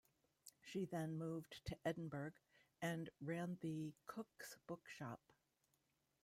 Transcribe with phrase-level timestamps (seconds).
[0.63, 2.31] She then moved to Edinburgh
[2.81, 5.21] and ran the Cooks Book Shop.